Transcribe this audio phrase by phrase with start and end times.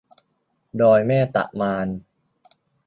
[0.81, 1.87] ดอยแม่ตะมาน